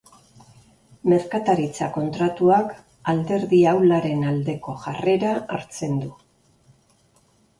Merkataritza 1.11 1.89
kontratuak 1.97 2.71
alderdi 3.13 3.59
ahularen 3.73 4.25
aldeko 4.31 4.75
jarrera 4.85 5.35
hartzen 5.57 5.93
du. 6.05 6.09